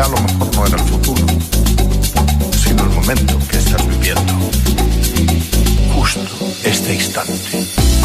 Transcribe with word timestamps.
a 0.00 0.08
lo 0.08 0.16
mejor 0.18 0.54
no 0.54 0.66
en 0.66 0.72
el 0.74 0.80
futuro, 0.80 1.26
sino 2.62 2.82
el 2.82 2.90
momento 2.90 3.38
que 3.50 3.56
estás 3.56 3.86
viviendo, 3.88 4.32
justo 5.94 6.20
este 6.64 6.94
instante. 6.94 7.95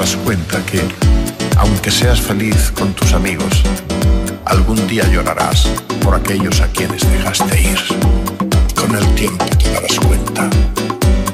darás 0.00 0.16
cuenta 0.16 0.64
que, 0.64 0.80
aunque 1.58 1.90
seas 1.90 2.22
feliz 2.22 2.72
con 2.72 2.94
tus 2.94 3.12
amigos, 3.12 3.62
algún 4.46 4.86
día 4.88 5.06
llorarás 5.12 5.68
por 6.02 6.14
aquellos 6.14 6.58
a 6.62 6.68
quienes 6.68 7.02
dejaste 7.02 7.60
ir. 7.60 7.78
Con 8.74 8.96
el 8.96 9.06
tiempo 9.14 9.44
te 9.44 9.70
darás 9.70 9.98
cuenta 10.00 10.48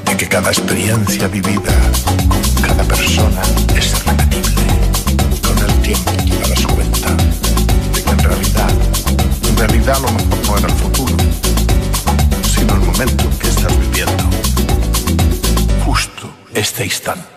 de 0.03 0.17
que 0.17 0.27
cada 0.27 0.49
experiencia 0.49 1.29
vivida 1.29 1.73
con 2.27 2.61
cada 2.61 2.83
persona 2.83 3.41
es 3.73 4.03
repetible. 4.03 4.61
Con 5.47 5.57
el 5.59 5.73
tiempo 5.81 6.11
te 6.11 6.37
darás 6.37 6.65
cuenta 6.65 7.09
de 7.93 8.03
que 8.03 8.11
en 8.11 8.19
realidad, 8.19 8.71
en 9.47 9.57
realidad 9.57 9.97
lo 10.01 10.11
mejor 10.11 10.45
no 10.45 10.57
era 10.57 10.67
el 10.67 10.75
futuro, 10.75 11.15
sino 12.53 12.73
el 12.73 12.81
momento 12.81 13.23
que 13.39 13.47
estás 13.47 13.79
viviendo. 13.79 14.25
Justo 15.85 16.29
este 16.53 16.83
instante. 16.83 17.36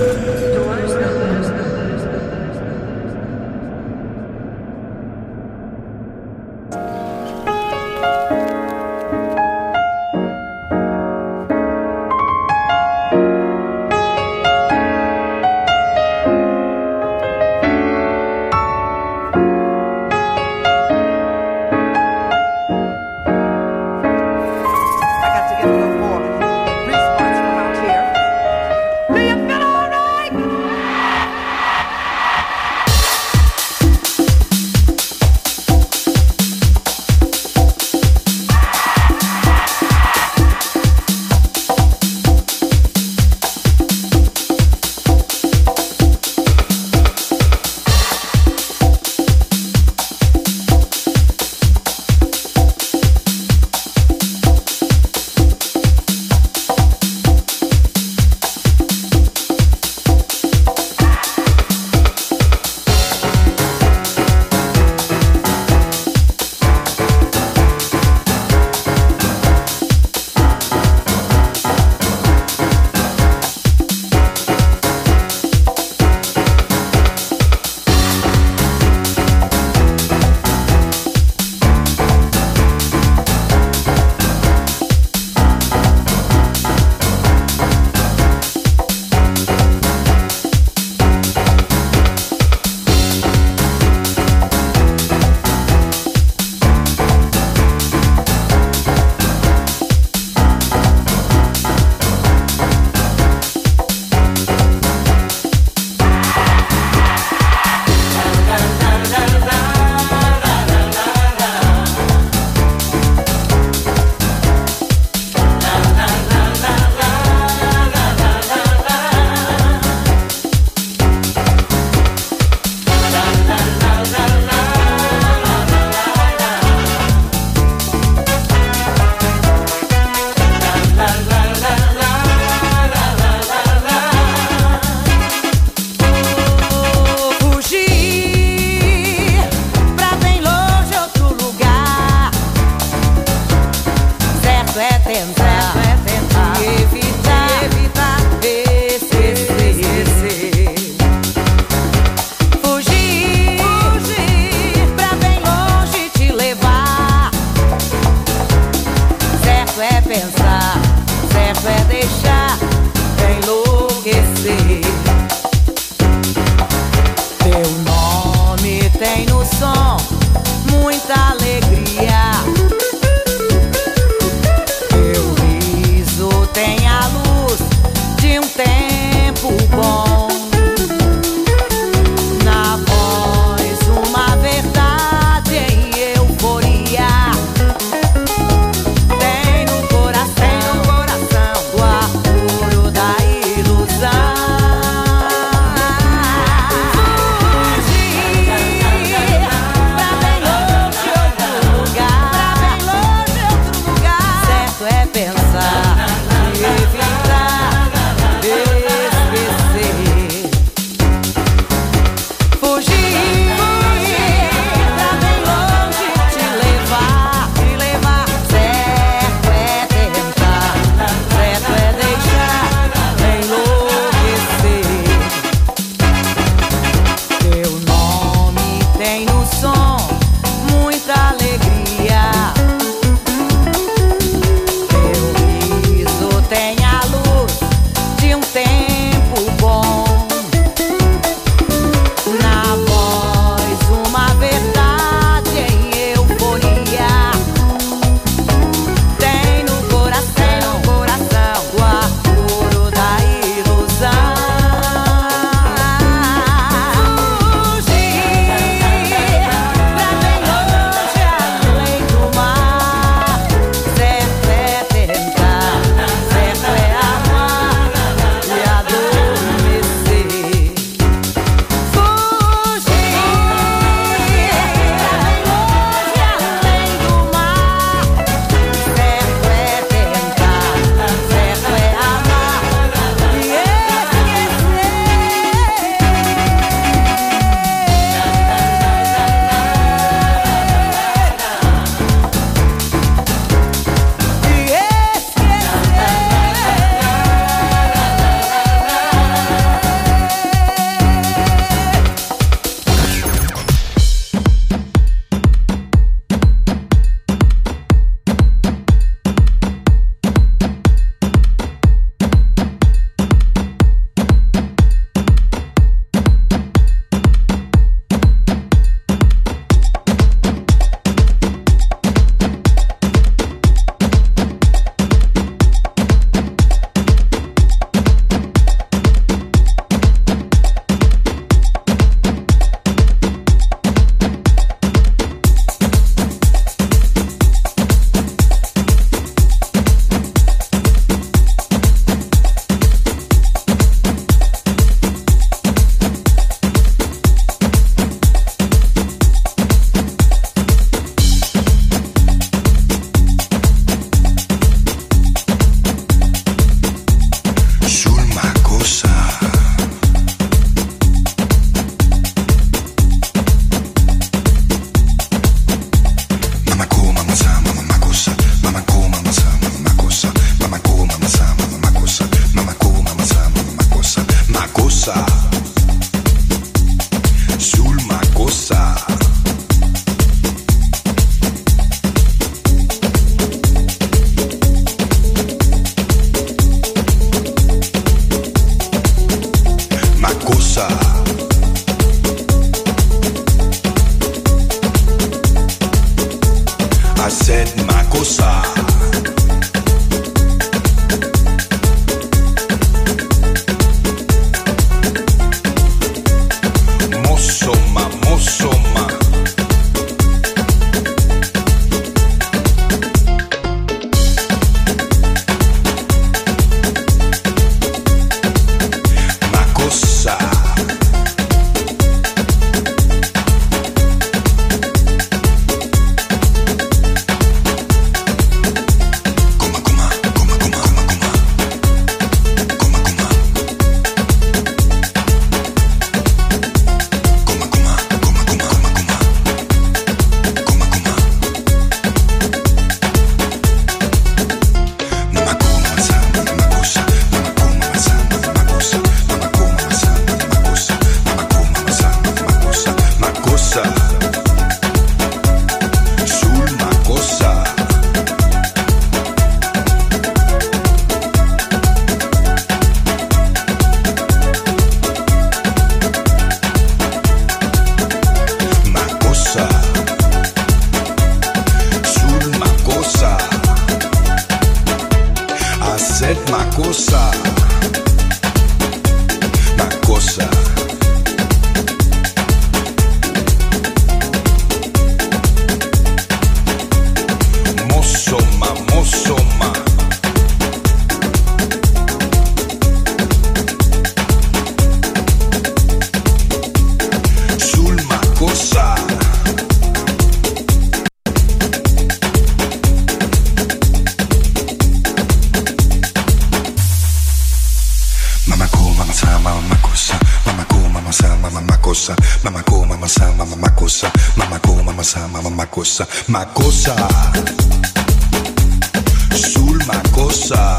Sulma 519.33 520.01
cosa? 520.11 520.77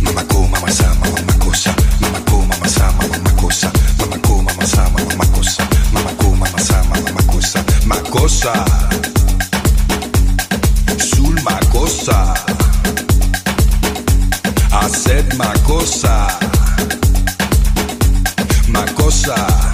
Mamma 0.00 0.24
co, 0.24 0.40
mamma 0.48 0.68
mamma 1.00 1.34
cosa? 1.38 1.74
Mamma 2.00 2.20
co, 2.28 2.36
mamma 2.38 2.68
mamma 3.08 3.30
cosa? 3.40 3.70
Mamma 3.98 4.18
co, 4.18 4.42
mamma 4.42 4.66
mamma 4.90 5.26
cosa? 5.34 5.68
Mamma 5.92 6.12
co, 6.16 6.28
mamma 6.34 6.58
mamma 6.88 7.22
cosa? 7.32 7.64
Ma 7.86 8.00
cosa? 8.10 8.52
Sulma 10.98 11.58
cosa? 11.70 12.34
Haced 14.70 15.34
ma 15.36 15.52
cosa? 15.64 16.38
Ma 18.68 18.84
cosa? 18.94 19.73